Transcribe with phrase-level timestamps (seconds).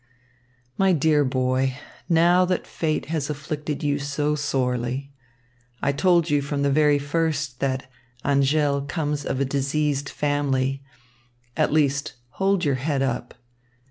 [0.79, 1.77] My dear boy,
[2.09, 5.13] now that fate has afflicted you so sorely
[5.79, 7.85] I told you from the very first that
[8.25, 10.81] Angèle comes of a diseased family
[11.55, 13.35] at least hold your head up.